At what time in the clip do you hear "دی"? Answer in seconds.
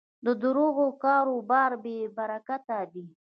2.93-3.05